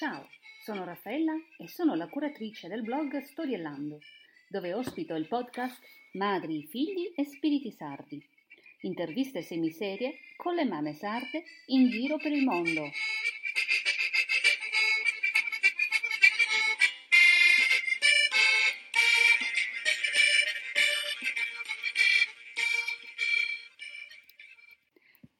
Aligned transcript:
Ciao, 0.00 0.26
sono 0.64 0.84
Raffaella 0.84 1.34
e 1.58 1.68
sono 1.68 1.94
la 1.94 2.08
curatrice 2.08 2.68
del 2.68 2.80
blog 2.80 3.22
Storiellando, 3.22 3.98
dove 4.48 4.72
ospito 4.72 5.14
il 5.14 5.28
podcast 5.28 5.78
Madri, 6.12 6.66
figli 6.66 7.12
e 7.14 7.26
spiriti 7.26 7.70
sardi. 7.70 8.18
Interviste 8.80 9.42
semiserie 9.42 10.20
con 10.38 10.54
le 10.54 10.64
mamme 10.64 10.94
sarde 10.94 11.44
in 11.66 11.90
giro 11.90 12.16
per 12.16 12.32
il 12.32 12.44
mondo. 12.44 12.90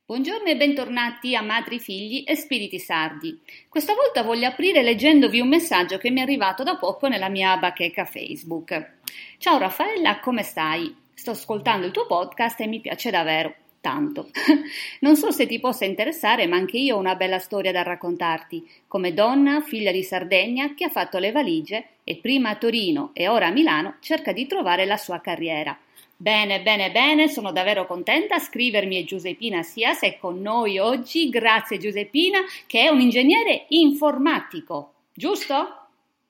Buongiorno 0.04 0.48
e 0.48 0.56
bentornati 0.56 1.36
a 1.36 1.40
Madri, 1.40 1.78
Figli 1.78 2.24
e 2.26 2.34
Spiriti 2.34 2.80
Sardi. 2.80 3.40
Questa 3.70 3.94
volta 3.94 4.24
voglio 4.24 4.48
aprire 4.48 4.82
leggendovi 4.82 5.38
un 5.38 5.46
messaggio 5.46 5.96
che 5.96 6.10
mi 6.10 6.18
è 6.18 6.22
arrivato 6.24 6.64
da 6.64 6.74
poco 6.74 7.06
nella 7.06 7.28
mia 7.28 7.56
bacheca 7.56 8.04
Facebook. 8.04 8.94
Ciao 9.38 9.58
Raffaella, 9.58 10.18
come 10.18 10.42
stai? 10.42 10.92
Sto 11.14 11.30
ascoltando 11.30 11.86
il 11.86 11.92
tuo 11.92 12.04
podcast 12.04 12.58
e 12.58 12.66
mi 12.66 12.80
piace 12.80 13.12
davvero. 13.12 13.54
Tanto. 13.80 14.28
Non 15.02 15.14
so 15.14 15.30
se 15.30 15.46
ti 15.46 15.60
possa 15.60 15.84
interessare, 15.84 16.48
ma 16.48 16.56
anche 16.56 16.78
io 16.78 16.96
ho 16.96 16.98
una 16.98 17.14
bella 17.14 17.38
storia 17.38 17.70
da 17.70 17.84
raccontarti. 17.84 18.68
Come 18.88 19.14
donna, 19.14 19.60
figlia 19.60 19.92
di 19.92 20.02
Sardegna, 20.02 20.74
che 20.74 20.86
ha 20.86 20.90
fatto 20.90 21.18
le 21.18 21.30
valigie 21.30 21.90
e 22.02 22.16
prima 22.16 22.48
a 22.48 22.56
Torino 22.56 23.10
e 23.12 23.28
ora 23.28 23.46
a 23.46 23.52
Milano 23.52 23.98
cerca 24.00 24.32
di 24.32 24.48
trovare 24.48 24.84
la 24.84 24.96
sua 24.96 25.20
carriera. 25.20 25.78
Bene, 26.20 26.60
bene, 26.60 26.90
bene, 26.90 27.30
sono 27.30 27.50
davvero 27.50 27.86
contenta. 27.86 28.38
Scrivermi 28.38 29.00
è 29.00 29.06
Giuseppina 29.06 29.62
Sias 29.62 30.00
è 30.00 30.18
con 30.18 30.42
noi 30.42 30.78
oggi. 30.78 31.30
Grazie 31.30 31.78
Giuseppina, 31.78 32.40
che 32.66 32.82
è 32.82 32.88
un 32.88 33.00
ingegnere 33.00 33.64
informatico, 33.68 35.06
giusto? 35.14 35.86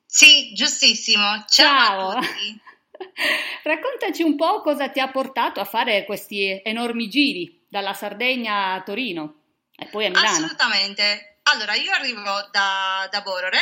Sì, 0.06 0.52
giustissimo. 0.52 1.44
Ciao. 1.48 2.12
Ciao. 2.12 2.20
Raccontaci 3.64 4.22
un 4.22 4.36
po' 4.36 4.60
cosa 4.60 4.90
ti 4.90 5.00
ha 5.00 5.08
portato 5.08 5.58
a 5.58 5.64
fare 5.64 6.04
questi 6.04 6.60
enormi 6.62 7.08
giri 7.08 7.64
dalla 7.68 7.92
Sardegna 7.92 8.74
a 8.74 8.82
Torino 8.82 9.40
e 9.74 9.86
poi 9.86 10.06
a 10.06 10.10
Milano. 10.10 10.28
Assolutamente. 10.28 11.38
Allora, 11.42 11.74
io 11.74 11.90
arrivo 11.90 12.22
da, 12.52 13.08
da 13.10 13.20
Borore, 13.22 13.58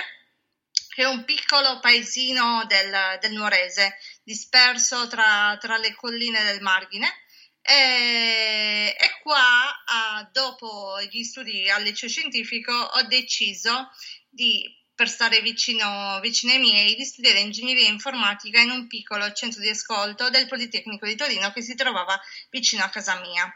che 0.99 1.05
è 1.05 1.07
un 1.07 1.25
piccolo 1.25 1.79
paesino 1.79 2.65
del, 2.67 3.19
del 3.21 3.31
Nuorese, 3.31 3.99
disperso 4.25 5.07
tra, 5.07 5.57
tra, 5.61 5.77
le 5.77 5.95
colline 5.95 6.43
del 6.43 6.61
Marghine. 6.61 7.07
E, 7.63 8.97
e 8.99 9.21
qua, 9.23 9.85
ah, 9.85 10.29
dopo 10.33 11.01
gli 11.09 11.23
studi 11.23 11.71
al 11.71 11.85
liceo 11.85 12.09
scientifico, 12.09 12.73
ho 12.73 13.03
deciso 13.03 13.93
di, 14.29 14.65
per 14.93 15.09
stare 15.09 15.41
vicino, 15.41 16.19
vicino 16.21 16.51
ai 16.55 16.59
miei, 16.59 16.97
di 16.97 17.05
studiare 17.05 17.39
ingegneria 17.39 17.87
informatica 17.87 18.61
in 18.61 18.71
un 18.71 18.89
piccolo 18.89 19.33
centro 19.33 19.61
di 19.61 19.69
ascolto 19.69 20.31
del 20.31 20.49
Politecnico 20.49 21.07
di 21.07 21.15
Torino 21.15 21.53
che 21.53 21.63
si 21.63 21.77
trovava 21.77 22.21
vicino 22.51 22.83
a 22.83 22.89
casa 22.89 23.21
mia. 23.21 23.49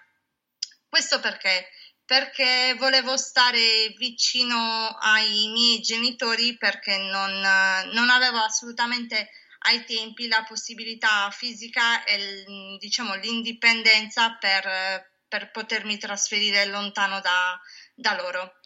Questo 0.89 1.19
perché? 1.19 1.67
Perché 2.12 2.74
volevo 2.77 3.16
stare 3.16 3.94
vicino 3.96 4.98
ai 5.00 5.48
miei 5.50 5.80
genitori 5.80 6.58
perché 6.58 6.98
non, 6.98 7.41
non 7.41 8.10
avevo 8.10 8.36
assolutamente 8.36 9.30
ai 9.60 9.82
tempi 9.86 10.28
la 10.28 10.44
possibilità 10.46 11.30
fisica 11.30 12.05
e 12.05 12.44
diciamo, 12.78 13.14
l'indipendenza 13.14 14.36
per, 14.38 15.10
per 15.27 15.50
potermi 15.52 15.96
trasferire 15.96 16.66
lontano 16.66 17.18
da, 17.20 17.58
da 17.94 18.14
loro. 18.14 18.56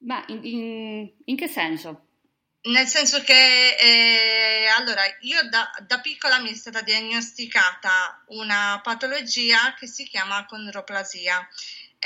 Ma 0.00 0.22
in, 0.26 0.44
in, 0.44 1.10
in, 1.24 1.36
che 1.38 1.48
senso? 1.48 2.08
Nel 2.64 2.86
senso 2.86 3.22
che 3.22 3.76
eh, 3.76 4.66
allora 4.76 5.04
io 5.20 5.48
da, 5.48 5.70
da, 5.86 6.00
piccola 6.00 6.38
mi 6.38 6.50
è 6.50 6.54
stata 6.54 6.82
diagnosticata 6.82 8.24
una 8.28 8.78
patologia 8.82 9.72
che 9.72 9.86
si 9.86 10.04
chiama 10.04 10.44
condroplasia 10.44 11.48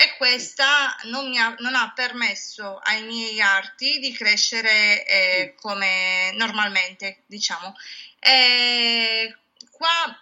e 0.01 0.15
questa 0.15 0.95
non, 1.03 1.35
ha, 1.35 1.53
non 1.59 1.75
ha, 1.75 1.91
permesso 1.93 2.77
ai 2.77 3.03
miei 3.03 3.41
arti 3.41 3.99
di 3.99 4.13
crescere 4.13 5.05
eh, 5.05 5.55
come 5.59 6.31
normalmente, 6.35 7.23
diciamo. 7.25 7.75
E 8.17 9.35
qua, 9.69 10.17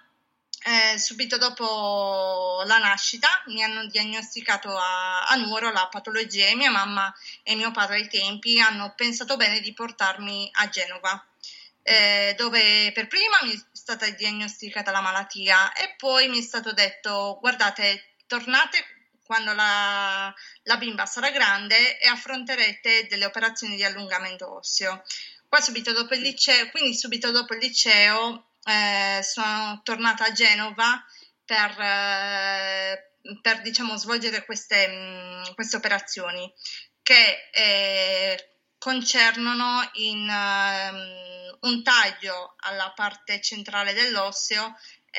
eh, 0.64 0.98
subito 0.98 1.38
dopo 1.38 2.64
la 2.66 2.80
nascita, 2.80 3.28
mi 3.48 3.62
hanno 3.62 3.86
diagnosticato 3.86 4.76
a, 4.76 5.28
a 5.28 5.36
Nuoro 5.36 5.72
la 5.72 5.88
patologia 5.92 6.48
e 6.48 6.56
mia 6.56 6.72
mamma 6.72 7.14
e 7.44 7.54
mio 7.54 7.70
padre 7.70 7.98
ai 7.98 8.08
tempi 8.08 8.60
hanno 8.60 8.96
pensato 8.96 9.36
bene 9.36 9.60
di 9.60 9.74
portarmi 9.74 10.50
a 10.54 10.70
Genova. 10.70 11.24
Eh, 11.84 12.34
dove 12.36 12.92
per 12.94 13.06
prima 13.06 13.38
mi 13.44 13.54
è 13.54 13.62
stata 13.72 14.10
diagnosticata 14.10 14.90
la 14.90 15.02
malattia 15.02 15.72
e 15.74 15.94
poi 15.98 16.30
mi 16.30 16.40
è 16.40 16.42
stato 16.42 16.74
detto 16.74 17.38
guardate 17.40 18.16
tornate 18.26 18.97
quando 19.28 19.54
la, 19.54 20.34
la 20.64 20.78
bimba 20.78 21.06
sarà 21.06 21.30
grande 21.30 22.00
e 22.00 22.08
affronterete 22.08 23.06
delle 23.08 23.26
operazioni 23.26 23.76
di 23.76 23.84
allungamento 23.84 24.56
osseo. 24.56 25.04
Qua 25.48 25.62
subito 25.62 25.94
dopo 25.94 26.16
il 26.16 26.22
liceo, 26.22 26.70
quindi 26.72 26.96
subito 26.96 27.30
dopo 27.30 27.54
il 27.54 27.60
liceo 27.60 28.48
eh, 28.64 29.22
sono 29.22 29.82
tornata 29.84 30.26
a 30.26 30.32
Genova 30.32 31.06
per, 31.46 31.80
eh, 31.80 33.12
per 33.42 33.62
diciamo, 33.62 33.96
svolgere 33.96 34.44
queste, 34.44 34.88
mh, 34.88 35.50
mm, 35.50 35.54
queste, 35.54 35.78
operazioni 35.78 36.52
che 37.02 37.50
eh, 37.52 38.52
concernono 38.78 39.90
in, 39.94 40.28
um, 40.30 41.72
un 41.72 41.84
taglio 41.84 42.56
alla 42.60 42.92
parte 42.94 43.42
centrale 43.42 43.94
dell'osseo 43.94 44.76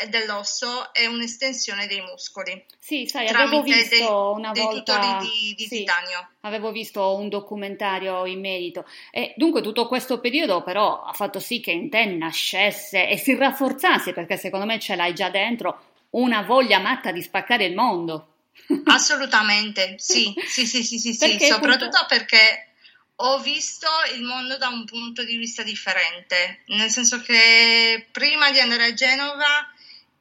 dell'osso 0.08 0.92
è 0.92 1.06
un'estensione 1.06 1.86
dei 1.86 2.00
muscoli. 2.00 2.64
Sì, 2.78 3.06
sai, 3.06 3.28
avevo 3.28 3.62
visto 3.62 3.96
dei, 3.96 4.06
una 4.06 4.52
dei 4.52 4.62
volta 4.62 5.18
di, 5.20 5.54
di 5.54 5.66
sì, 5.66 5.78
titanio. 5.78 6.28
Avevo 6.40 6.70
visto 6.70 7.16
un 7.16 7.28
documentario 7.28 8.24
in 8.26 8.40
merito 8.40 8.86
e 9.10 9.34
dunque 9.36 9.60
tutto 9.60 9.86
questo 9.88 10.20
periodo 10.20 10.62
però 10.62 11.02
ha 11.02 11.12
fatto 11.12 11.40
sì 11.40 11.60
che 11.60 11.72
in 11.72 11.90
te 11.90 12.04
nascesse 12.04 13.08
e 13.08 13.16
si 13.18 13.34
rafforzasse 13.34 14.12
perché 14.12 14.36
secondo 14.36 14.66
me 14.66 14.78
ce 14.78 14.94
l'hai 14.94 15.14
già 15.14 15.28
dentro 15.28 15.82
una 16.10 16.42
voglia 16.42 16.78
matta 16.78 17.10
di 17.10 17.22
spaccare 17.22 17.64
il 17.64 17.74
mondo. 17.74 18.34
Assolutamente, 18.86 19.94
sì, 19.98 20.32
sì, 20.46 20.66
sì, 20.66 20.82
sì, 20.82 20.98
sì, 20.98 21.12
sì. 21.12 21.38
soprattutto 21.46 22.04
perché 22.08 22.68
ho 23.20 23.40
visto 23.40 23.88
il 24.14 24.22
mondo 24.22 24.56
da 24.58 24.68
un 24.68 24.84
punto 24.84 25.24
di 25.24 25.36
vista 25.36 25.62
differente, 25.62 26.60
nel 26.66 26.90
senso 26.90 27.20
che 27.20 28.06
prima 28.12 28.50
di 28.50 28.60
andare 28.60 28.84
a 28.84 28.94
Genova 28.94 29.72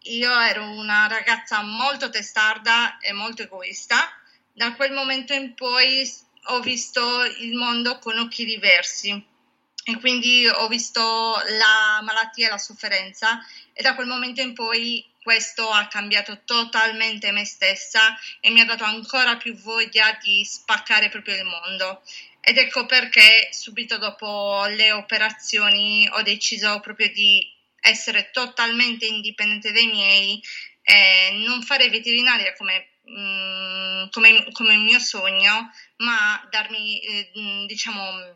io 0.04 0.40
ero 0.40 0.70
una 0.70 1.08
ragazza 1.08 1.62
molto 1.62 2.10
testarda 2.10 2.98
e 3.00 3.12
molto 3.12 3.44
egoista. 3.44 4.10
Da 4.54 4.74
quel 4.74 4.92
momento 4.92 5.34
in 5.34 5.54
poi 5.54 6.10
ho 6.46 6.60
visto 6.62 7.24
il 7.24 7.56
mondo 7.56 8.00
con 8.00 8.18
occhi 8.18 8.46
diversi 8.46 9.36
e 9.84 10.00
quindi 10.00 10.48
ho 10.48 10.68
visto 10.68 11.02
la 11.02 12.02
malattia 12.02 12.48
e 12.48 12.50
la 12.50 12.58
sofferenza 12.58 13.40
e 13.74 13.82
da 13.82 13.96
quel 13.96 14.08
momento 14.08 14.42
in 14.42 14.54
poi 14.54 15.06
questo 15.22 15.70
ha 15.70 15.88
cambiato 15.88 16.42
totalmente 16.46 17.32
me 17.32 17.46
stessa 17.46 18.18
e 18.40 18.50
mi 18.50 18.62
ha 18.62 18.66
dato 18.66 18.86
ancora 18.86 19.36
più 19.36 19.56
voglia 19.56 20.18
di 20.22 20.44
spaccare 20.46 21.10
proprio 21.10 21.36
il 21.36 21.44
mondo. 21.44 22.02
Ed 22.40 22.58
ecco 22.58 22.86
perché 22.86 23.50
subito 23.52 23.98
dopo 23.98 24.66
le 24.68 24.94
operazioni 24.94 26.08
ho 26.10 26.22
deciso 26.22 26.80
proprio 26.80 27.10
di 27.12 27.46
essere 27.88 28.30
totalmente 28.32 29.06
indipendente 29.06 29.72
dai 29.72 29.88
miei, 29.88 30.42
eh, 30.84 31.44
non 31.46 31.62
fare 31.62 31.90
veterinaria 31.90 32.54
come, 32.54 32.90
mh, 33.04 33.22
mm, 33.22 34.10
come, 34.12 34.52
come, 34.52 34.74
il 34.74 34.82
mio 34.82 35.00
sogno, 35.00 35.72
ma 35.98 36.48
darmi, 36.50 37.00
eh, 37.00 37.66
diciamo, 37.66 38.36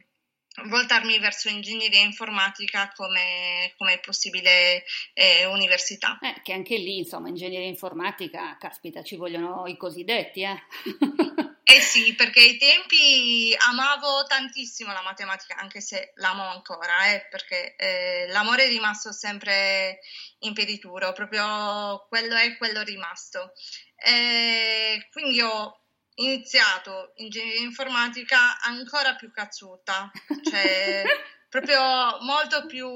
voltarmi 0.68 1.18
verso 1.19 1.50
ingegneria 1.50 2.01
informatica 2.01 2.92
come, 2.94 3.74
come 3.77 4.00
possibile 4.00 4.83
eh, 5.13 5.45
università. 5.45 6.19
Eh, 6.19 6.42
che 6.44 6.54
anche 6.54 6.77
lì, 6.77 6.97
insomma, 6.97 7.30
ingegneria 7.30 7.68
informatica, 7.68 8.57
caspita, 8.59 9.01
ci 9.01 9.15
vogliono 9.15 9.65
i 9.68 9.77
cosiddetti, 9.77 10.42
eh? 10.42 10.59
Eh 11.73 11.79
sì, 11.79 12.13
perché 12.15 12.41
ai 12.41 12.57
tempi 12.57 13.56
amavo 13.57 14.25
tantissimo 14.27 14.91
la 14.91 15.01
matematica, 15.03 15.56
anche 15.56 15.79
se 15.79 16.12
l'amo 16.15 16.44
ancora, 16.44 17.13
eh, 17.13 17.25
perché 17.29 17.77
eh, 17.77 18.27
l'amore 18.27 18.65
è 18.65 18.68
rimasto 18.68 19.13
sempre 19.13 20.01
imperituro, 20.39 21.13
proprio 21.13 22.06
quello 22.09 22.35
è 22.35 22.57
quello 22.57 22.81
rimasto. 22.81 23.53
Eh, 23.95 25.07
quindi 25.13 25.39
ho 25.41 25.79
iniziato 26.15 27.13
ingegneria 27.15 27.62
informatica 27.62 28.59
ancora 28.59 29.15
più 29.15 29.31
cazzuta, 29.31 30.12
cioè 30.44 31.03
proprio 31.47 32.18
molto 32.19 32.65
più, 32.65 32.89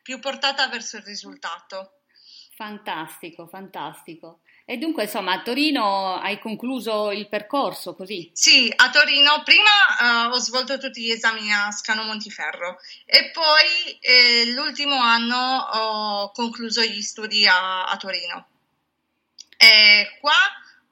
più 0.00 0.18
portata 0.18 0.66
verso 0.68 0.96
il 0.96 1.02
risultato. 1.02 2.00
Fantastico, 2.56 3.46
fantastico. 3.46 4.40
E 4.70 4.76
dunque, 4.76 5.04
insomma, 5.04 5.32
a 5.32 5.40
Torino 5.40 6.20
hai 6.20 6.38
concluso 6.38 7.10
il 7.10 7.26
percorso 7.26 7.94
così? 7.94 8.28
Sì, 8.34 8.70
a 8.76 8.90
Torino 8.90 9.42
prima 9.42 10.26
uh, 10.28 10.34
ho 10.34 10.38
svolto 10.40 10.76
tutti 10.76 11.00
gli 11.00 11.10
esami 11.10 11.50
a 11.50 11.70
Scano 11.70 12.02
Montiferro 12.02 12.78
e 13.06 13.30
poi 13.30 13.98
eh, 13.98 14.52
l'ultimo 14.52 15.00
anno 15.00 15.56
ho 15.72 16.30
concluso 16.32 16.82
gli 16.82 17.00
studi 17.00 17.46
a, 17.46 17.86
a 17.86 17.96
Torino. 17.96 18.46
E 19.56 20.18
qua 20.20 20.36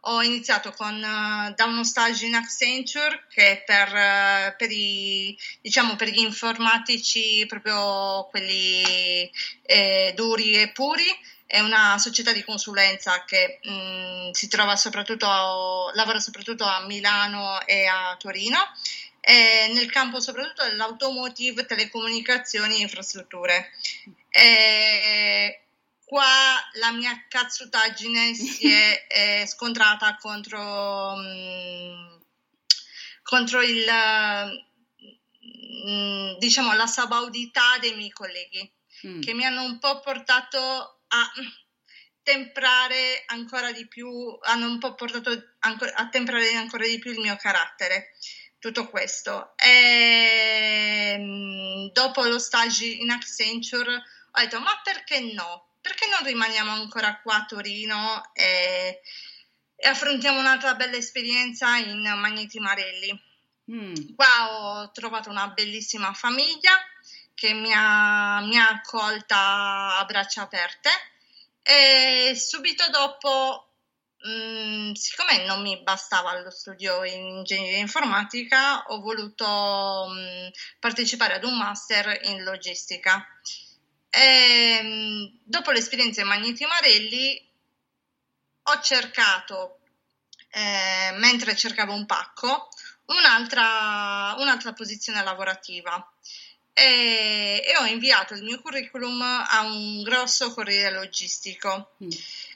ho 0.08 0.22
iniziato 0.22 0.72
con, 0.72 0.94
uh, 0.94 1.52
da 1.54 1.64
uno 1.66 1.84
stage 1.84 2.24
in 2.24 2.34
Accenture 2.34 3.26
che 3.28 3.58
è 3.58 3.62
per, 3.62 3.88
uh, 3.88 4.56
per, 4.56 4.70
i, 4.70 5.36
diciamo, 5.60 5.96
per 5.96 6.08
gli 6.08 6.20
informatici 6.20 7.44
proprio 7.46 8.26
quelli 8.30 9.30
eh, 9.66 10.14
duri 10.16 10.54
e 10.62 10.70
puri 10.70 11.34
è 11.46 11.60
una 11.60 11.96
società 11.98 12.32
di 12.32 12.42
consulenza 12.42 13.24
che 13.24 13.60
mh, 13.62 13.70
mm, 13.70 14.30
si 14.32 14.48
trova 14.48 14.76
soprattutto, 14.76 15.90
lavora 15.94 16.18
soprattutto 16.18 16.64
a 16.64 16.84
Milano 16.86 17.64
e 17.64 17.86
a 17.86 18.16
Torino, 18.18 18.58
e 19.20 19.70
nel 19.72 19.90
campo 19.90 20.20
soprattutto 20.20 20.64
dell'automotive, 20.64 21.64
telecomunicazioni 21.64 22.76
e 22.76 22.80
infrastrutture. 22.80 23.70
E 24.28 25.62
qua 26.04 26.24
la 26.74 26.92
mia 26.92 27.24
cazzutaggine 27.28 28.34
si 28.34 28.70
è, 28.70 29.06
è 29.42 29.46
scontrata 29.46 30.16
contro, 30.16 31.16
mh, 31.16 31.22
mm, 31.22 32.16
contro 33.22 33.62
il, 33.62 33.84
mh, 35.84 35.90
mm, 35.90 36.38
diciamo, 36.38 36.74
la 36.74 36.86
sabaudità 36.86 37.78
dei 37.80 37.94
miei 37.94 38.10
colleghi, 38.10 38.68
che 39.20 39.34
mi 39.34 39.44
hanno 39.44 39.62
un 39.62 39.78
po' 39.78 40.00
portato 40.00 40.95
a 41.08 41.30
temprare 42.22 43.22
ancora 43.26 43.70
di 43.70 43.86
più, 43.86 44.08
hanno 44.42 44.66
un 44.66 44.78
po' 44.80 44.94
portato 44.94 45.30
a 45.60 46.08
temprare 46.08 46.54
ancora 46.54 46.84
di 46.84 46.98
più 46.98 47.12
il 47.12 47.20
mio 47.20 47.36
carattere. 47.36 48.16
Tutto 48.58 48.88
questo. 48.88 49.52
E, 49.56 51.14
ehm, 51.14 51.92
dopo 51.92 52.24
lo 52.24 52.38
stage 52.38 52.86
in 52.86 53.10
Accenture 53.10 53.94
ho 54.32 54.40
detto: 54.40 54.58
Ma 54.58 54.80
perché 54.82 55.20
no? 55.20 55.74
Perché 55.80 56.06
non 56.08 56.26
rimaniamo 56.26 56.72
ancora 56.72 57.20
qua 57.20 57.36
a 57.36 57.44
Torino 57.44 58.34
e, 58.34 59.00
e 59.76 59.88
affrontiamo 59.88 60.40
un'altra 60.40 60.74
bella 60.74 60.96
esperienza 60.96 61.76
in 61.76 62.00
Magneti 62.00 62.58
Marelli? 62.58 63.22
Mm. 63.70 64.14
Qua 64.16 64.50
ho 64.50 64.90
trovato 64.90 65.30
una 65.30 65.48
bellissima 65.48 66.12
famiglia 66.12 66.72
che 67.36 67.52
mi 67.52 67.70
ha, 67.72 68.40
mi 68.40 68.58
ha 68.58 68.68
accolta 68.70 69.98
a 69.98 70.04
braccia 70.06 70.42
aperte 70.42 70.88
e 71.62 72.34
subito 72.34 72.88
dopo, 72.88 73.74
mh, 74.22 74.88
mm, 74.88 74.92
siccome 74.92 75.44
non 75.44 75.60
mi 75.60 75.82
bastava 75.82 76.40
lo 76.40 76.50
studio 76.50 77.04
in 77.04 77.26
ingegneria 77.26 77.78
informatica, 77.78 78.84
ho 78.86 79.00
voluto 79.00 80.06
mh, 80.08 80.46
mm, 80.46 80.48
partecipare 80.80 81.34
ad 81.34 81.44
un 81.44 81.58
master 81.58 82.20
in 82.24 82.42
logistica. 82.42 83.22
E, 84.08 84.80
mh, 84.82 84.86
mm, 84.86 85.24
dopo 85.44 85.72
l'esperienza 85.72 86.22
in 86.22 86.28
Magneti 86.28 86.64
Marelli 86.64 87.46
ho 88.62 88.80
cercato, 88.80 89.80
eh, 90.50 91.12
mentre 91.18 91.54
cercavo 91.54 91.92
un 91.92 92.06
pacco, 92.06 92.68
un'altra, 93.06 94.34
un'altra 94.38 94.72
posizione 94.72 95.22
lavorativa 95.22 96.02
e, 96.78 97.62
e, 97.64 97.76
ho 97.78 97.86
inviato 97.86 98.34
il 98.34 98.42
mio 98.42 98.60
curriculum 98.60 99.22
a 99.22 99.62
un 99.62 100.02
grosso 100.02 100.52
corriere 100.52 100.94
logistico 100.94 101.94
mm. 102.04 102.10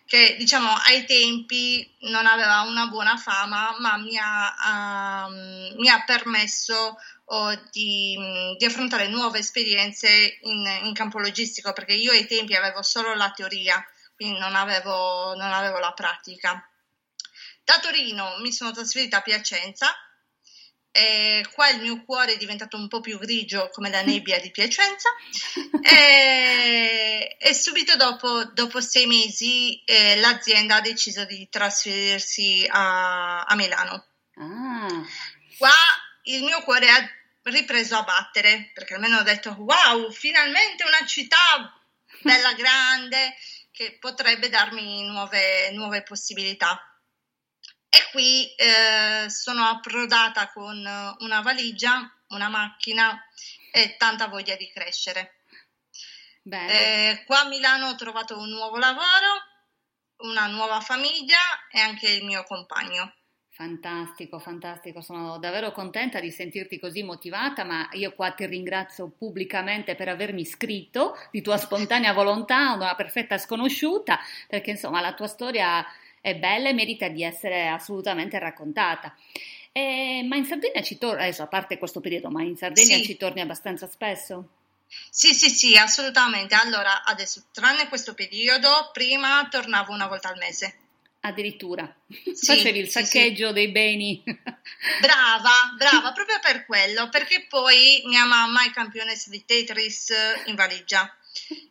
che 0.04 0.36
diciamo 0.36 0.70
ai 0.84 1.06
tempi 1.06 1.90
non 2.00 2.26
aveva 2.26 2.60
una 2.60 2.88
buona 2.88 3.16
fama 3.16 3.74
ma 3.78 3.96
mi 3.96 4.18
ha, 4.18 5.26
um, 5.26 5.74
mi 5.78 5.88
ha 5.88 6.04
permesso 6.04 6.98
oh, 7.24 7.54
di, 7.70 8.14
di, 8.58 8.64
affrontare 8.66 9.08
nuove 9.08 9.38
esperienze 9.38 10.36
in, 10.42 10.66
in, 10.84 10.92
campo 10.92 11.18
logistico 11.18 11.72
perché 11.72 11.94
io 11.94 12.12
ai 12.12 12.26
tempi 12.26 12.54
avevo 12.54 12.82
solo 12.82 13.14
la 13.14 13.30
teoria 13.30 13.82
quindi 14.14 14.38
non 14.38 14.54
avevo, 14.54 15.34
non 15.34 15.50
avevo 15.50 15.78
la 15.78 15.92
pratica 15.92 16.62
da 17.64 17.80
Torino 17.80 18.36
mi 18.40 18.52
sono 18.52 18.70
trasferita 18.72 19.16
a 19.16 19.22
Piacenza 19.22 19.90
e 20.92 21.46
qua 21.52 21.68
il 21.68 21.80
mio 21.80 22.02
cuore 22.04 22.34
è 22.34 22.36
diventato 22.36 22.76
un 22.76 22.88
po' 22.88 23.00
più 23.00 23.18
grigio 23.18 23.68
come 23.72 23.90
la 23.90 24.02
nebbia 24.02 24.40
di 24.40 24.50
Piacenza 24.50 25.08
e, 25.82 27.36
e 27.38 27.54
subito 27.54 27.96
dopo, 27.96 28.44
dopo, 28.52 28.80
sei 28.80 29.06
mesi 29.06 29.82
eh, 29.84 30.16
l'azienda 30.16 30.76
ha 30.76 30.80
deciso 30.80 31.24
di 31.24 31.48
trasferirsi 31.48 32.66
a, 32.68 33.44
a 33.44 33.54
Milano. 33.54 34.06
Ah. 34.34 35.04
Qua 35.56 35.70
il 36.24 36.42
mio 36.42 36.62
cuore 36.62 36.88
ha 36.88 37.10
ripreso 37.44 37.96
a 37.96 38.02
battere 38.02 38.70
perché 38.74 38.94
almeno 38.94 39.18
ho 39.18 39.22
detto 39.22 39.54
wow, 39.58 40.10
finalmente 40.10 40.84
una 40.84 41.04
città 41.06 41.36
bella 42.22 42.52
grande 42.54 43.34
che 43.70 43.96
potrebbe 43.98 44.48
darmi 44.48 45.06
nuove, 45.06 45.70
nuove 45.72 46.02
possibilità. 46.02 46.84
E 47.92 48.08
qui 48.12 48.54
eh, 48.54 49.28
sono 49.28 49.64
approdata 49.64 50.50
con 50.52 50.76
una 50.76 51.40
valigia, 51.42 52.08
una 52.28 52.48
macchina 52.48 53.20
e 53.72 53.96
tanta 53.98 54.28
voglia 54.28 54.54
di 54.54 54.70
crescere. 54.72 55.42
Eh, 56.48 57.24
qua 57.26 57.40
a 57.40 57.48
Milano 57.48 57.88
ho 57.88 57.94
trovato 57.96 58.38
un 58.38 58.48
nuovo 58.48 58.78
lavoro, 58.78 59.42
una 60.18 60.46
nuova 60.46 60.80
famiglia 60.80 61.38
e 61.70 61.80
anche 61.80 62.10
il 62.10 62.24
mio 62.24 62.44
compagno. 62.44 63.12
Fantastico, 63.60 64.38
fantastico, 64.38 65.02
sono 65.02 65.38
davvero 65.38 65.70
contenta 65.72 66.18
di 66.18 66.30
sentirti 66.30 66.78
così 66.78 67.02
motivata, 67.02 67.62
ma 67.62 67.88
io 67.92 68.14
qua 68.14 68.30
ti 68.30 68.46
ringrazio 68.46 69.10
pubblicamente 69.10 69.96
per 69.96 70.08
avermi 70.08 70.40
iscritto 70.40 71.14
di 71.30 71.42
tua 71.42 71.58
spontanea 71.58 72.14
volontà, 72.14 72.72
una 72.72 72.94
perfetta 72.94 73.36
sconosciuta, 73.36 74.18
perché 74.48 74.70
insomma 74.70 75.02
la 75.02 75.12
tua 75.12 75.26
storia 75.26 75.84
è 76.20 76.36
bella 76.36 76.68
e 76.68 76.74
merita 76.74 77.08
di 77.08 77.22
essere 77.22 77.68
assolutamente 77.68 78.38
raccontata. 78.38 79.14
Eh, 79.72 80.24
ma 80.26 80.36
in 80.36 80.44
Sardegna 80.44 80.82
ci 80.82 80.98
torni, 80.98 81.22
adesso 81.22 81.42
a 81.42 81.46
parte 81.46 81.78
questo 81.78 82.00
periodo, 82.00 82.30
ma 82.30 82.42
in 82.42 82.56
Sardegna 82.56 82.96
sì. 82.96 83.04
ci 83.04 83.16
torni 83.16 83.40
abbastanza 83.40 83.86
spesso? 83.86 84.48
Sì, 85.08 85.34
sì, 85.34 85.48
sì, 85.48 85.76
assolutamente. 85.76 86.54
Allora, 86.54 87.04
adesso, 87.04 87.44
tranne 87.52 87.88
questo 87.88 88.14
periodo, 88.14 88.90
prima 88.92 89.46
tornavo 89.50 89.92
una 89.92 90.08
volta 90.08 90.28
al 90.28 90.38
mese. 90.38 90.74
Addirittura 91.22 91.94
sì, 92.08 92.46
facevi 92.46 92.78
il 92.78 92.88
saccheggio 92.88 93.42
sì, 93.42 93.46
sì. 93.48 93.52
dei 93.52 93.68
beni. 93.68 94.22
Brava, 95.00 95.74
brava, 95.76 96.12
proprio 96.12 96.38
per 96.40 96.64
quello, 96.64 97.10
perché 97.10 97.44
poi 97.46 98.02
mia 98.06 98.24
mamma 98.24 98.64
è 98.64 98.70
campionessa 98.70 99.28
di 99.28 99.44
Tetris 99.44 100.12
in 100.46 100.54
valigia. 100.54 101.14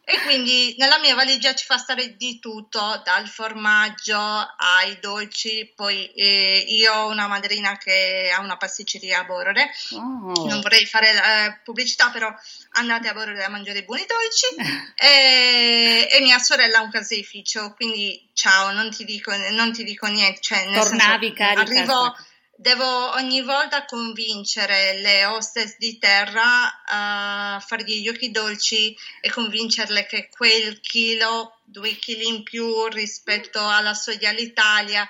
E 0.09 0.21
quindi 0.23 0.73
nella 0.79 0.97
mia 0.97 1.13
valigia 1.13 1.53
ci 1.53 1.65
fa 1.65 1.77
stare 1.77 2.15
di 2.15 2.39
tutto, 2.39 3.01
dal 3.03 3.27
formaggio 3.27 4.17
ai 4.17 4.97
dolci. 4.99 5.71
Poi 5.75 6.11
eh, 6.13 6.65
io 6.67 6.93
ho 6.93 7.09
una 7.09 7.27
madrina 7.27 7.77
che 7.77 8.31
ha 8.35 8.39
una 8.39 8.57
pasticceria 8.57 9.19
a 9.19 9.23
Borore. 9.25 9.69
Oh. 9.91 10.47
Non 10.47 10.61
vorrei 10.61 10.85
fare 10.87 11.11
eh, 11.11 11.59
pubblicità, 11.63 12.09
però 12.09 12.33
andate 12.71 13.07
a 13.07 13.13
Borore 13.13 13.43
a 13.43 13.49
mangiare 13.49 13.83
buoni 13.83 14.05
dolci. 14.07 14.47
e, 14.95 16.07
e, 16.11 16.21
mia 16.21 16.39
sorella 16.39 16.79
ha 16.79 16.83
un 16.83 16.89
caseificio, 16.89 17.73
quindi 17.75 18.29
ciao, 18.33 18.71
non 18.71 18.89
ti 18.89 19.05
dico, 19.05 19.31
non 19.51 19.71
ti 19.71 19.83
dico 19.83 20.07
niente. 20.07 20.41
Cioè, 20.41 20.71
Tornavi 20.73 21.33
senso, 21.35 21.43
carica. 21.43 21.61
Arrivo, 21.61 22.15
devo 22.59 23.13
ogni 23.13 23.41
volta 23.41 23.85
convincere 23.85 24.99
le 24.99 25.23
hostess 25.23 25.77
di 25.77 25.97
terra 25.97 26.83
a 26.85 27.63
fargli 27.65 28.01
gli 28.01 28.09
occhi 28.09 28.31
dolci 28.31 28.93
e 29.21 29.29
convincerle 29.29 30.05
che 30.05 30.27
quel 30.27 30.81
chilo, 30.81 31.59
due 31.63 31.95
chili 31.95 32.27
in 32.27 32.43
più 32.43 32.87
rispetto 32.87 33.65
alla 33.65 33.93
soglia 33.93 34.29
all'Italia 34.29 35.07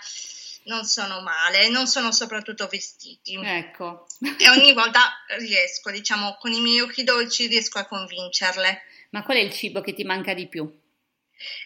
non 0.66 0.86
sono 0.86 1.22
male, 1.22 1.70
non 1.70 1.88
sono 1.88 2.12
soprattutto 2.12 2.68
vestiti. 2.68 3.34
Ecco. 3.34 4.06
E 4.38 4.48
ogni 4.50 4.74
volta 4.74 5.02
riesco, 5.40 5.90
diciamo, 5.90 6.38
con 6.40 6.52
i 6.52 6.62
miei 6.62 6.82
occhi 6.82 7.04
dolci 7.04 7.48
riesco 7.48 7.80
a 7.80 7.88
convincerle. 7.88 8.84
Ma 9.10 9.24
qual 9.24 9.38
è 9.38 9.40
il 9.40 9.52
cibo 9.52 9.82
che 9.82 9.94
ti 9.94 10.04
manca 10.04 10.36
di 10.36 10.48
più? 10.48 10.72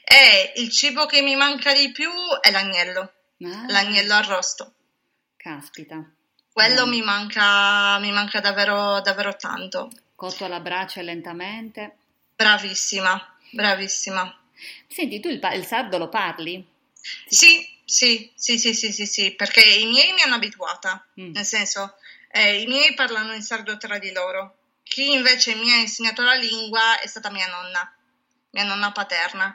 Eh, 0.06 0.54
il 0.62 0.72
cibo 0.72 1.06
che 1.08 1.22
mi 1.22 1.36
manca 1.36 1.74
di 1.74 1.92
più 1.92 2.10
è 2.40 2.52
l'agnello, 2.52 3.02
ah. 3.42 3.66
l'agnello 3.68 4.13
arrosto. 4.13 4.75
Caspita. 5.43 6.01
Quello 6.53 6.88
mi, 6.88 7.01
manca, 7.01 8.00
mi 8.00 8.13
manca 8.13 8.39
davvero, 8.39 9.01
davvero 9.01 9.35
tanto. 9.35 9.91
Cotto 10.15 10.45
alla 10.45 10.62
brace 10.62 11.01
lentamente. 11.01 11.97
Bravissima, 12.33 13.35
bravissima. 13.51 14.39
Senti, 14.88 15.19
tu 15.19 15.27
il, 15.27 15.41
il 15.55 15.65
sardo 15.65 15.97
lo 15.97 16.07
parli? 16.07 16.65
Sì, 17.27 17.67
sì, 17.83 18.31
sì, 18.33 18.57
sì, 18.57 18.73
sì, 18.73 18.93
sì, 18.93 19.05
sì, 19.05 19.35
perché 19.35 19.62
i 19.62 19.85
miei 19.85 20.13
mi 20.13 20.21
hanno 20.21 20.35
abituata, 20.35 21.05
mm. 21.19 21.33
nel 21.33 21.43
senso, 21.43 21.97
eh, 22.31 22.62
i 22.62 22.65
miei 22.65 22.93
parlano 22.93 23.33
in 23.33 23.41
sardo 23.41 23.75
tra 23.75 24.00
di 24.00 24.13
loro. 24.13 24.59
Chi 24.81 25.12
invece 25.12 25.55
mi 25.55 25.73
ha 25.73 25.75
insegnato 25.75 26.21
la 26.21 26.35
lingua 26.35 27.01
è 27.01 27.07
stata 27.07 27.29
mia 27.29 27.47
nonna, 27.47 27.93
mia 28.51 28.63
nonna 28.63 28.93
paterna. 28.93 29.53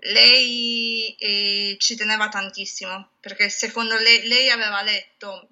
Lei 0.00 1.14
eh, 1.18 1.76
ci 1.78 1.96
teneva 1.96 2.28
tantissimo 2.28 3.10
perché 3.20 3.48
secondo 3.48 3.96
lei, 3.96 4.26
lei 4.28 4.50
aveva 4.50 4.82
letto 4.82 5.48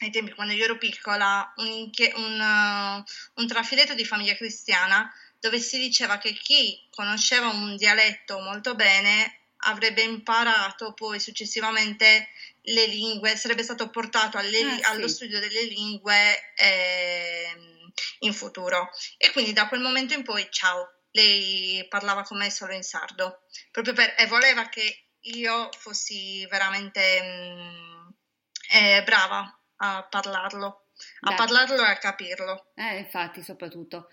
ai 0.00 0.10
tempi 0.10 0.32
quando 0.32 0.52
io 0.52 0.64
ero 0.64 0.78
piccola 0.78 1.52
un, 1.56 1.90
un, 2.14 2.40
uh, 2.40 3.40
un 3.40 3.46
trafiletto 3.46 3.94
di 3.94 4.04
famiglia 4.04 4.34
cristiana 4.34 5.10
dove 5.38 5.58
si 5.58 5.78
diceva 5.78 6.18
che 6.18 6.32
chi 6.32 6.86
conosceva 6.90 7.48
un 7.48 7.76
dialetto 7.76 8.38
molto 8.40 8.74
bene 8.74 9.40
avrebbe 9.60 10.02
imparato 10.02 10.92
poi 10.92 11.18
successivamente 11.18 12.28
le 12.68 12.86
lingue, 12.86 13.36
sarebbe 13.36 13.62
stato 13.62 13.88
portato 13.90 14.38
alle, 14.38 14.60
ah, 14.60 14.76
sì. 14.76 14.82
allo 14.84 15.08
studio 15.08 15.38
delle 15.38 15.64
lingue 15.64 16.52
eh, 16.56 17.50
in 18.20 18.32
futuro. 18.32 18.90
E 19.16 19.30
quindi 19.32 19.52
da 19.52 19.68
quel 19.68 19.80
momento 19.80 20.14
in 20.14 20.22
poi, 20.22 20.46
ciao, 20.50 20.95
lei 21.16 21.86
parlava 21.88 22.22
con 22.22 22.36
me 22.36 22.50
solo 22.50 22.74
in 22.74 22.82
sardo, 22.82 23.44
proprio 23.70 23.94
per, 23.94 24.14
e 24.18 24.26
voleva 24.26 24.68
che 24.68 25.06
io 25.20 25.70
fossi 25.78 26.46
veramente 26.46 27.22
mh, 27.22 27.60
mm, 27.60 28.08
eh, 28.72 29.02
brava 29.02 29.58
a 29.78 30.06
parlarlo, 30.08 30.88
a 31.20 31.30
Beh. 31.30 31.34
parlarlo 31.34 31.82
e 31.82 31.90
a 31.90 31.96
capirlo. 31.96 32.72
Eh, 32.74 32.98
infatti, 32.98 33.42
soprattutto. 33.42 34.08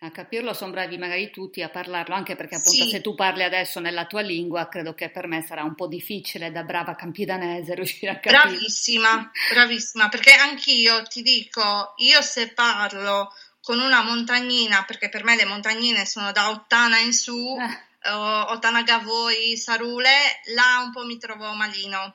A 0.00 0.10
capirlo 0.10 0.52
sono 0.52 0.72
bravi 0.72 0.98
magari 0.98 1.30
tutti 1.30 1.62
a 1.62 1.70
parlarlo, 1.70 2.14
anche 2.14 2.36
perché 2.36 2.56
appunto 2.56 2.84
sì. 2.84 2.90
se 2.90 3.00
tu 3.00 3.14
parli 3.14 3.42
adesso 3.42 3.80
nella 3.80 4.04
tua 4.04 4.20
lingua, 4.20 4.68
credo 4.68 4.92
che 4.92 5.08
per 5.08 5.26
me 5.26 5.40
sarà 5.40 5.62
un 5.62 5.74
po' 5.74 5.86
difficile 5.88 6.52
da 6.52 6.64
brava 6.64 6.94
campidanese 6.94 7.74
riuscire 7.74 8.12
a 8.12 8.20
capire. 8.20 8.42
Bravissima, 8.42 9.30
bravissima, 9.50 10.10
perché 10.10 10.32
anch'io 10.32 11.02
ti 11.04 11.22
dico, 11.22 11.94
io 11.96 12.20
se 12.20 12.52
parlo 12.52 13.32
con 13.66 13.80
una 13.80 14.00
montagnina, 14.04 14.84
perché 14.84 15.08
per 15.08 15.24
me 15.24 15.34
le 15.34 15.44
montagnine 15.44 16.06
sono 16.06 16.30
da 16.30 16.50
Ottana 16.50 16.98
in 16.98 17.12
su, 17.12 17.58
eh. 17.58 18.10
Ottana 18.12 18.84
Gavoi, 18.84 19.56
Sarule, 19.56 20.40
là 20.54 20.82
un 20.84 20.92
po' 20.92 21.04
mi 21.04 21.18
trovo 21.18 21.52
malino. 21.54 22.14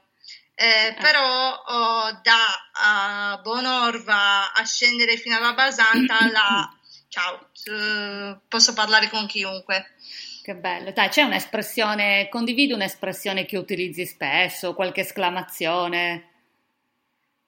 Eh, 0.55 0.87
eh. 0.87 0.93
Però 0.93 1.53
oh, 1.53 2.21
da 2.23 3.35
uh, 3.35 3.41
Bonorva 3.41 4.53
a 4.53 4.63
scendere 4.63 5.17
fino 5.17 5.35
alla 5.35 5.51
Basanta, 5.51 6.19
là 6.31 6.73
ciao, 7.09 7.49
uh, 7.65 8.39
posso 8.47 8.71
parlare 8.71 9.09
con 9.09 9.25
chiunque. 9.25 9.95
Che 10.41 10.55
bello, 10.55 10.91
dai, 10.91 11.09
c'è 11.09 11.23
un'espressione, 11.23 12.29
condividi 12.29 12.71
un'espressione 12.71 13.43
che 13.43 13.57
utilizzi 13.57 14.05
spesso, 14.05 14.73
qualche 14.73 15.01
esclamazione? 15.01 16.29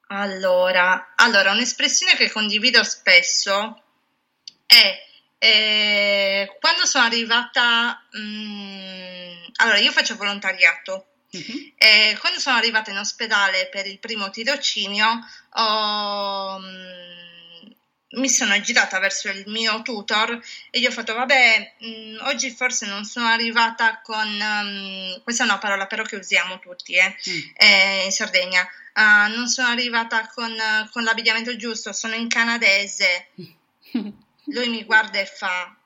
Allora, 0.08 1.14
allora 1.16 1.52
un'espressione 1.52 2.16
che 2.16 2.30
condivido 2.30 2.84
spesso 2.84 3.83
è 4.66 5.04
eh, 5.44 6.56
quando 6.62 6.86
sono 6.86 7.04
arrivata, 7.04 8.02
mh, 8.12 8.18
mm, 8.18 9.44
allora 9.58 9.78
io 9.78 9.92
faccio 9.92 10.16
volontariato, 10.16 11.06
uh-huh. 11.32 11.74
e 11.76 12.18
quando 12.22 12.40
sono 12.40 12.56
arrivata 12.56 12.92
in 12.92 12.98
ospedale 12.98 13.68
per 13.68 13.86
il 13.86 14.00
primo 14.00 14.30
tirocinio 14.30 15.06
ho... 15.56 16.60
Mh, 16.60 16.66
mm, 16.66 17.22
mi 18.16 18.30
sono 18.30 18.60
girata 18.62 19.00
verso 19.00 19.28
il 19.30 19.44
mio 19.48 19.82
tutor 19.82 20.40
e 20.70 20.80
gli 20.80 20.86
ho 20.86 20.92
fatto 20.92 21.16
vabbè 21.16 21.76
mh, 21.80 21.88
mm, 21.88 22.18
oggi 22.28 22.52
forse 22.52 22.86
non 22.86 23.06
sono 23.06 23.26
arrivata 23.26 24.02
con 24.04 24.28
um, 24.28 25.22
questa 25.24 25.42
è 25.44 25.48
una 25.48 25.58
parola 25.58 25.88
però 25.88 26.04
che 26.04 26.18
usiamo 26.18 26.60
tutti 26.60 26.94
eh, 26.94 27.16
mm. 27.30 27.40
eh, 27.56 28.04
in 28.06 28.12
Sardegna 28.12 28.62
uh, 28.62 29.34
non 29.36 29.48
sono 29.48 29.70
arrivata 29.70 30.28
con, 30.28 30.56
con, 30.92 31.04
l'abbigliamento 31.04 31.56
giusto 31.56 31.92
sono 31.92 32.14
in 32.14 32.28
canadese 32.28 33.30
lui 34.48 34.70
mi 34.70 34.84
guarda 34.84 35.20
e 35.20 35.26
fa 35.26 35.78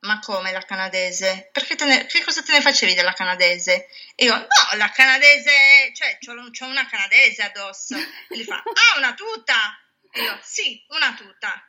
ma 0.00 0.18
come 0.20 0.52
la 0.52 0.62
canadese? 0.62 1.50
Perché 1.52 1.76
ne, 1.84 2.06
che 2.06 2.24
cosa 2.24 2.42
te 2.42 2.52
ne 2.52 2.60
facevi 2.60 2.94
della 2.94 3.12
canadese? 3.12 3.88
E 4.14 4.24
io, 4.24 4.34
no, 4.34 4.46
la 4.76 4.90
canadese, 4.90 5.92
cioè, 5.94 6.18
c'ho, 6.18 6.34
c'ho 6.50 6.66
una 6.66 6.86
canadese 6.86 7.42
addosso. 7.42 7.96
E 7.96 8.34
lui 8.34 8.44
fa, 8.44 8.56
ah, 8.56 8.98
una 8.98 9.14
tuta! 9.14 9.78
E 10.10 10.22
io, 10.22 10.38
sì, 10.42 10.82
una 10.88 11.14
tuta. 11.14 11.62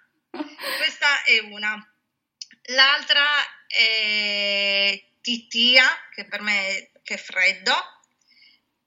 Questa 0.77 1.23
è 1.23 1.39
una. 1.39 1.85
L'altra 2.67 3.25
è 3.67 5.03
titia, 5.19 5.85
che 6.13 6.25
per 6.25 6.41
me 6.41 6.67
è, 6.67 6.91
che 7.03 7.15
è 7.15 7.17
freddo, 7.17 7.73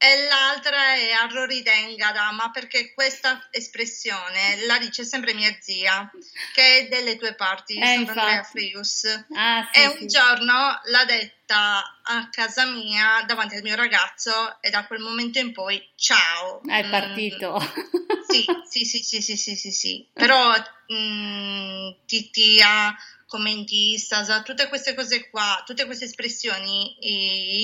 e 0.05 0.27
l'altra 0.29 0.95
è 0.95 1.13
arroridenga 1.13 2.13
ma 2.33 2.51
perché 2.51 2.93
questa 2.93 3.49
espressione 3.51 4.67
la 4.67 4.79
dice 4.79 5.05
sempre 5.05 5.33
mia 5.33 5.57
zia, 5.61 6.11
che 6.53 6.79
è 6.79 6.89
delle 6.89 7.17
tue 7.17 7.35
parti, 7.35 7.79
eh, 7.79 7.85
Sant'Andrea 7.85 8.43
Frius. 8.43 9.25
Ah, 9.35 9.69
sì, 9.73 9.81
e 9.81 9.87
un 9.87 9.99
sì. 9.99 10.07
giorno 10.07 10.81
l'ha 10.85 11.05
detta 11.07 12.01
a 12.03 12.29
casa 12.31 12.67
mia 12.67 13.25
davanti 13.27 13.57
al 13.57 13.63
mio 13.63 13.77
ragazzo 13.77 14.61
e 14.61 14.71
da 14.71 14.87
quel 14.87 15.01
momento 15.01 15.39
in 15.39 15.53
poi 15.53 15.83
ciao. 15.97 16.61
È 16.63 16.85
mm. 16.85 16.91
partito. 16.91 17.59
Mm, 17.59 18.21
sì, 18.29 18.45
sì, 18.69 18.85
sì, 18.85 19.03
sì, 19.03 19.23
sì, 19.23 19.37
sì, 19.37 19.57
sì, 19.57 19.71
sì. 19.71 20.09
Però 20.13 20.53
mm, 20.93 21.91
titia 22.07 22.95
commentista, 23.27 24.43
tutte 24.43 24.69
queste 24.69 24.95
cose 24.95 25.29
qua, 25.31 25.63
tutte 25.65 25.87
queste 25.87 26.05
espressioni, 26.05 26.97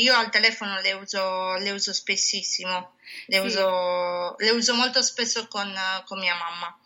io 0.03 0.15
al 0.15 0.31
telefono 0.31 0.81
le 0.81 0.93
uso, 0.93 1.55
le 1.55 1.71
uso 1.71 1.93
spessissimo, 1.93 2.95
le, 3.27 3.39
sì. 3.39 3.45
uso, 3.45 4.35
le 4.39 4.51
uso 4.51 4.75
molto 4.75 5.03
spesso 5.03 5.47
con, 5.49 5.73
con 6.05 6.19
mia 6.19 6.35
mamma. 6.35 6.77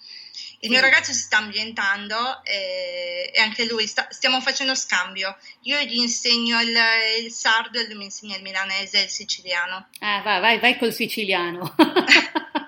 Il 0.60 0.70
mio 0.70 0.80
ragazzo 0.80 1.12
si 1.12 1.20
sta 1.20 1.36
ambientando 1.36 2.42
e, 2.42 3.30
e 3.34 3.40
anche 3.40 3.66
lui 3.66 3.86
sta, 3.86 4.06
stiamo 4.10 4.40
facendo 4.40 4.74
scambio. 4.74 5.36
Io 5.64 5.78
gli 5.80 5.96
insegno 5.96 6.58
il, 6.62 6.74
il, 7.22 7.30
sardo 7.30 7.78
e 7.78 7.86
lui 7.86 7.96
mi 7.96 8.04
insegna 8.04 8.36
il 8.36 8.42
milanese 8.42 9.00
e 9.00 9.02
il 9.02 9.10
siciliano. 9.10 9.88
Ah, 9.98 10.22
vai, 10.22 10.40
vai, 10.40 10.58
vai 10.60 10.78
col 10.78 10.94
siciliano. 10.94 11.74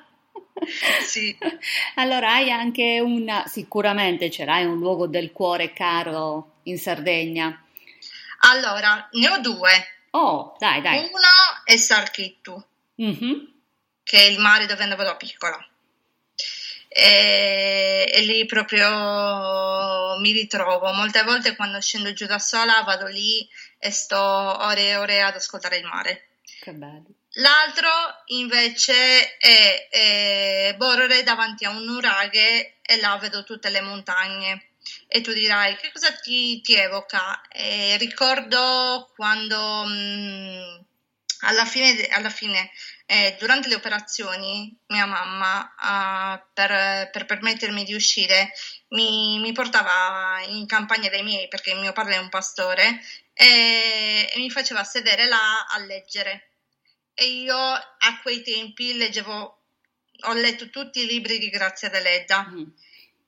sì. 1.03 1.37
Allora 1.97 2.35
hai 2.35 2.51
anche 2.51 3.01
una, 3.01 3.45
sicuramente 3.47 4.31
ce 4.31 4.45
l'hai 4.45 4.65
un 4.65 4.79
luogo 4.79 5.07
del 5.07 5.33
cuore 5.33 5.73
caro 5.73 6.59
in 6.65 6.79
Sardegna. 6.79 7.63
Allora, 8.41 9.09
ne 9.13 9.29
ho 9.29 9.39
due. 9.39 9.71
Oh, 10.11 10.57
dai, 10.59 10.81
dai. 10.81 10.99
Uno 10.99 11.09
è 11.65 11.77
Sarchittu, 11.77 12.63
mm-hmm. 13.01 13.33
che 14.03 14.19
è 14.19 14.23
il 14.23 14.39
mare 14.39 14.67
dove 14.67 14.83
andavo 14.83 15.03
da 15.03 15.17
piccola. 15.17 15.59
E, 16.89 18.11
e, 18.11 18.21
lì 18.23 18.47
proprio 18.47 20.19
mi 20.19 20.33
ritrovo. 20.33 20.93
Molte 20.93 21.23
volte 21.23 21.55
quando 21.57 21.81
scendo 21.81 22.13
giù 22.13 22.27
da 22.27 22.39
sola 22.39 22.83
vado 22.85 23.07
lì 23.07 23.47
e 23.79 23.91
sto 23.91 24.19
ore 24.19 24.89
e 24.89 24.97
ore 24.97 25.21
ad 25.21 25.35
ascoltare 25.35 25.77
il 25.77 25.85
mare. 25.85 26.29
Che 26.61 26.73
bello. 26.73 27.05
L'altro 27.39 27.91
invece 28.27 29.37
è, 29.37 29.89
è 29.91 30.75
Borore 30.77 31.23
davanti 31.23 31.65
a 31.65 31.71
un 31.71 31.85
nuraghe 31.85 32.79
e 32.81 32.97
là 32.99 33.17
vedo 33.19 33.45
tutte 33.45 33.69
le 33.69 33.81
montagne. 33.83 34.71
E 35.09 35.21
tu 35.21 35.33
dirai 35.33 35.77
che 35.77 35.91
cosa 35.93 36.13
ti, 36.13 36.61
ti 36.61 36.75
evoca? 36.75 37.43
E 37.49 37.97
ricordo 37.99 39.11
quando 39.15 39.85
mh, 39.85 39.93
mm, 39.93 40.81
alla 41.41 41.65
fine, 41.67 42.07
alla 42.09 42.31
fine 42.31 42.71
eh, 43.05 43.37
durante 43.39 43.69
le 43.69 43.75
operazioni, 43.75 44.75
mia 44.89 45.07
mamma, 45.07 45.75
uh, 46.41 46.43
per, 46.55 47.11
per, 47.11 47.27
permettermi 47.27 47.85
di 47.85 47.95
uscire, 47.95 48.53
mi, 48.89 49.39
mi, 49.41 49.53
portava 49.53 50.41
in 50.47 50.67
campagna 50.67 51.11
dai 51.11 51.23
miei, 51.23 51.49
perché 51.49 51.75
mio 51.75 51.93
padre 51.93 52.15
è 52.15 52.19
un 52.19 52.29
pastore, 52.29 53.01
e, 53.35 54.31
e 54.33 54.39
mi 54.39 54.51
faceva 54.51 54.83
sedere 54.85 55.27
là 55.27 55.67
a 55.67 55.79
leggere 55.79 56.56
e 57.19 57.25
io 57.25 57.57
a 57.57 58.21
quei 58.23 58.43
tempi 58.43 58.95
leggevo, 58.95 59.63
ho 60.21 60.33
letto 60.35 60.69
tutti 60.69 61.01
i 61.01 61.07
libri 61.07 61.39
di 61.39 61.49
Grazia 61.49 61.89
Deledda. 61.89 62.47
Mm. 62.49 62.65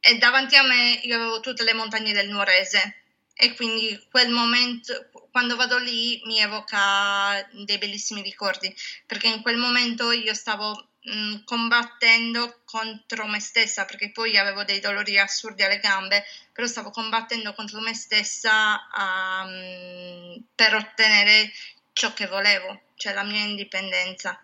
e 0.00 0.18
davanti 0.18 0.56
a 0.56 0.62
me 0.62 1.00
io 1.02 1.16
avevo 1.16 1.40
tutte 1.40 1.64
le 1.64 1.72
montagne 1.72 2.12
del 2.12 2.28
Nuorese. 2.28 3.02
E 3.40 3.54
quindi 3.54 3.98
quel 4.10 4.30
momento, 4.30 5.08
quando 5.30 5.54
vado 5.56 5.78
lì, 5.78 6.20
mi 6.24 6.40
evoca 6.40 7.48
dei 7.52 7.78
bellissimi 7.78 8.20
ricordi. 8.20 8.74
Perché 9.06 9.28
in 9.28 9.42
quel 9.42 9.56
momento 9.56 10.10
io 10.10 10.34
stavo 10.34 10.88
mh, 11.02 11.12
mm, 11.12 11.34
combattendo 11.44 12.60
contro 12.64 13.26
me 13.26 13.40
stessa 13.40 13.84
perché 13.84 14.10
poi 14.10 14.36
avevo 14.36 14.64
dei 14.64 14.80
dolori 14.80 15.18
assurdi 15.18 15.62
alle 15.62 15.78
gambe, 15.78 16.24
però 16.52 16.66
stavo 16.66 16.90
combattendo 16.90 17.54
contro 17.54 17.80
me 17.80 17.94
stessa 17.94 18.86
um, 18.98 20.44
per 20.54 20.74
ottenere 20.74 21.50
ciò 21.98 22.12
che 22.12 22.28
volevo, 22.28 22.82
cioè 22.94 23.12
la 23.12 23.24
mia 23.24 23.42
indipendenza. 23.42 24.40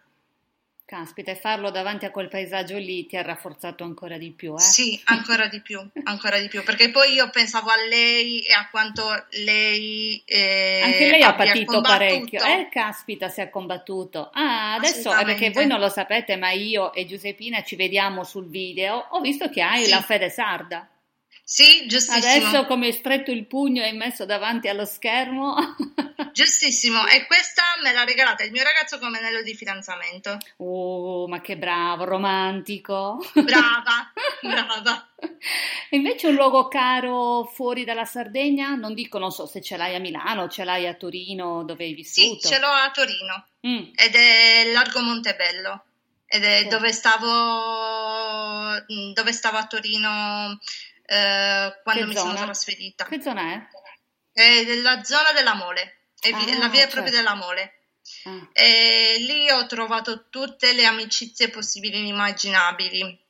Caspita, 0.84 1.30
e 1.30 1.36
farlo 1.36 1.70
davanti 1.70 2.04
a 2.04 2.10
quel 2.10 2.28
paesaggio 2.28 2.76
lì 2.76 3.06
ti 3.06 3.16
ha 3.16 3.22
rafforzato 3.22 3.84
ancora 3.84 4.18
di 4.18 4.32
più, 4.32 4.54
eh? 4.54 4.60
Sì, 4.60 5.00
ancora 5.04 5.46
di 5.46 5.60
più, 5.60 5.78
ancora 6.02 6.40
di 6.40 6.48
più, 6.48 6.64
perché 6.64 6.90
poi 6.90 7.12
io 7.12 7.30
pensavo 7.30 7.70
a 7.70 7.76
lei 7.88 8.40
e 8.40 8.52
a 8.52 8.68
quanto 8.68 9.04
lei... 9.44 10.20
Eh, 10.26 10.80
Anche 10.82 11.08
lei 11.10 11.22
ha 11.22 11.34
patito 11.34 11.80
parecchio, 11.80 12.42
eh? 12.42 12.68
Caspita, 12.72 13.28
si 13.28 13.40
è 13.40 13.48
combattuto. 13.50 14.30
Ah, 14.32 14.74
adesso, 14.74 15.16
eh, 15.16 15.24
perché 15.24 15.50
voi 15.50 15.68
non 15.68 15.78
lo 15.78 15.88
sapete, 15.88 16.34
ma 16.34 16.50
io 16.50 16.92
e 16.92 17.06
Giuseppina 17.06 17.62
ci 17.62 17.76
vediamo 17.76 18.24
sul 18.24 18.48
video, 18.48 19.06
ho 19.10 19.20
visto 19.20 19.48
che 19.48 19.62
hai 19.62 19.84
sì. 19.84 19.90
la 19.90 20.02
fede 20.02 20.28
sarda. 20.28 20.88
Sì, 21.44 21.86
giustissimo. 21.86 22.16
Adesso 22.16 22.66
come 22.66 22.90
stretto 22.90 23.30
il 23.30 23.46
pugno 23.46 23.84
e 23.84 23.92
messo 23.92 24.24
davanti 24.24 24.66
allo 24.66 24.84
schermo... 24.84 25.54
Giustissimo, 26.34 27.06
e 27.06 27.26
questa 27.26 27.62
me 27.80 27.92
l'ha 27.92 28.02
regalata 28.02 28.42
il 28.42 28.50
mio 28.50 28.64
ragazzo 28.64 28.98
come 28.98 29.18
anello 29.18 29.40
di 29.40 29.54
fidanzamento. 29.54 30.36
Oh, 30.56 31.28
ma 31.28 31.40
che 31.40 31.56
bravo, 31.56 32.02
romantico. 32.02 33.24
Brava, 33.34 34.12
brava. 34.42 35.10
E 35.88 35.96
invece 35.96 36.26
un 36.26 36.34
luogo 36.34 36.66
caro 36.66 37.44
fuori 37.44 37.84
dalla 37.84 38.04
Sardegna? 38.04 38.74
Non 38.74 38.94
dico, 38.94 39.18
non 39.18 39.30
so 39.30 39.46
se 39.46 39.62
ce 39.62 39.76
l'hai 39.76 39.94
a 39.94 40.00
Milano, 40.00 40.48
ce 40.48 40.64
l'hai 40.64 40.88
a 40.88 40.94
Torino, 40.94 41.62
dove 41.62 41.84
hai 41.84 41.94
vissuto? 41.94 42.40
Sì, 42.40 42.48
ce 42.48 42.58
l'ho 42.58 42.66
a 42.66 42.90
Torino, 42.90 43.46
mm. 43.64 43.92
ed 43.94 44.14
è 44.16 44.72
Largo 44.72 45.02
Montebello, 45.02 45.84
ed 46.26 46.42
è 46.42 46.62
sì. 46.62 46.66
dove, 46.66 46.90
stavo, 46.90 47.26
dove 49.12 49.32
stavo 49.32 49.56
a 49.56 49.66
Torino 49.68 50.58
eh, 51.06 51.80
quando 51.84 52.02
che 52.02 52.06
mi 52.08 52.16
zona? 52.16 52.32
sono 52.32 52.44
trasferita. 52.44 53.04
Che 53.04 53.22
zona 53.22 53.52
è? 53.52 53.62
È 54.32 54.74
la 54.82 55.04
zona 55.04 55.30
della 55.30 55.54
Mole, 55.54 56.03
ah, 56.32 56.58
la 56.58 56.68
via 56.68 56.80
certo. 56.80 56.94
proprio 56.94 57.14
della 57.14 57.34
Mole. 57.34 57.78
Ah. 58.24 58.48
E 58.52 59.16
lì 59.18 59.50
ho 59.50 59.66
trovato 59.66 60.28
tutte 60.28 60.72
le 60.72 60.84
amicizie 60.84 61.50
possibili 61.50 61.96
e 61.96 62.06
immaginabili. 62.06 63.22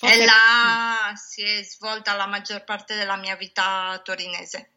Okay. 0.00 0.20
E 0.20 0.24
là 0.24 1.12
si 1.14 1.42
è 1.42 1.62
svolta 1.62 2.14
la 2.14 2.26
maggior 2.26 2.62
parte 2.64 2.94
della 2.94 3.16
mia 3.16 3.36
vita 3.36 4.00
torinese. 4.04 4.70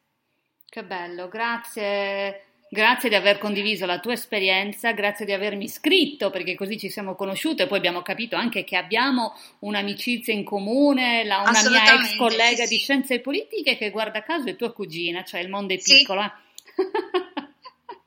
Che 0.68 0.84
bello, 0.84 1.28
grazie 1.28 2.46
Grazie 2.74 3.10
di 3.10 3.16
aver 3.16 3.38
condiviso 3.38 3.86
la 3.86 4.00
tua 4.00 4.14
esperienza, 4.14 4.94
grazie 4.94 5.26
di 5.26 5.34
avermi 5.34 5.66
iscritto 5.66 6.30
perché 6.30 6.56
così 6.56 6.80
ci 6.80 6.90
siamo 6.90 7.16
conosciute 7.16 7.64
e 7.64 7.68
poi 7.68 7.80
abbiamo 7.80 8.02
capito 8.02 8.38
anche 8.38 8.64
che 8.64 8.78
abbiamo 8.78 9.38
un'amicizia 9.60 10.34
in 10.34 10.46
comune, 10.46 11.26
la, 11.26 11.40
una 11.40 11.70
mia 11.70 11.96
ex 11.96 12.16
collega 12.16 12.64
sì, 12.64 12.70
di 12.70 12.78
sì. 12.78 12.84
scienze 12.84 13.20
politiche 13.20 13.76
che 13.76 13.90
guarda 13.90 14.24
caso 14.24 14.48
è 14.48 14.56
tua 14.56 14.72
cugina, 14.72 15.22
cioè 15.26 15.42
il 15.42 15.50
mondo 15.50 15.74
è 15.74 15.80
piccolo. 15.80 16.22
Sì. 16.64 16.82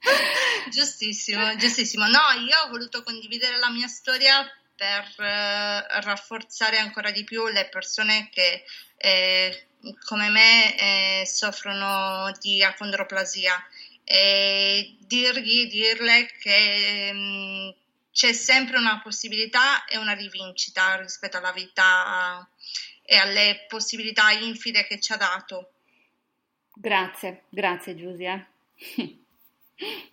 giustissimo, 0.70 1.56
giustissimo. 1.56 2.06
No, 2.06 2.20
io 2.46 2.58
ho 2.64 2.70
voluto 2.70 3.02
condividere 3.02 3.58
la 3.58 3.70
mia 3.70 3.88
storia 3.88 4.44
per 4.76 5.14
eh, 5.18 6.00
rafforzare 6.02 6.78
ancora 6.78 7.10
di 7.10 7.24
più 7.24 7.46
le 7.46 7.68
persone 7.68 8.28
che 8.30 8.64
eh, 8.96 9.66
come 10.04 10.28
me 10.30 10.78
eh, 11.20 11.26
soffrono 11.26 12.32
di 12.40 12.62
acondroplasia 12.62 13.54
e 14.04 14.96
dirgli, 15.00 15.68
dirle 15.68 16.30
che 16.40 17.12
mh, 17.12 17.18
mm, 17.18 17.68
c'è 18.12 18.32
sempre 18.32 18.78
una 18.78 19.00
possibilità 19.00 19.84
e 19.86 19.96
una 19.96 20.12
rivincita 20.12 20.96
rispetto 20.96 21.38
alla 21.38 21.52
vita 21.52 22.48
e 23.02 23.16
alle 23.16 23.66
possibilità 23.68 24.30
infide 24.30 24.86
che 24.86 25.00
ci 25.00 25.12
ha 25.12 25.16
dato. 25.16 25.72
Grazie, 26.74 27.44
grazie 27.48 27.94
Giusia. 27.96 28.46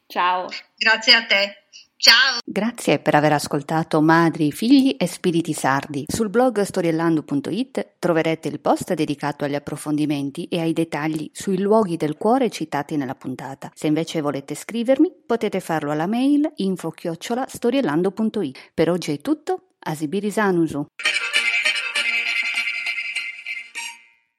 Ciao. 0.07 0.47
Grazie 0.77 1.13
a 1.13 1.25
te. 1.25 1.61
Ciao! 2.01 2.39
Grazie 2.43 2.97
per 2.97 3.13
aver 3.13 3.33
ascoltato 3.33 4.01
Madri, 4.01 4.51
Figli 4.51 4.95
e 4.97 5.05
Spiriti 5.05 5.53
Sardi. 5.53 6.05
Sul 6.07 6.31
blog 6.31 6.61
storiellando.it 6.61 7.97
troverete 7.99 8.47
il 8.47 8.59
post 8.59 8.95
dedicato 8.95 9.45
agli 9.45 9.53
approfondimenti 9.53 10.45
e 10.45 10.61
ai 10.61 10.73
dettagli 10.73 11.29
sui 11.31 11.59
luoghi 11.59 11.97
del 11.97 12.17
cuore 12.17 12.49
citati 12.49 12.95
nella 12.95 13.13
puntata. 13.13 13.69
Se 13.75 13.85
invece 13.85 14.21
volete 14.21 14.55
scrivermi, 14.55 15.13
potete 15.27 15.59
farlo 15.59 15.91
alla 15.91 16.07
mail 16.07 16.51
info-storiellando.it. 16.55 18.71
Per 18.73 18.89
oggi 18.89 19.11
è 19.11 19.21
tutto, 19.21 19.73
Asibiri 19.77 20.31
Sanusu. 20.31 20.83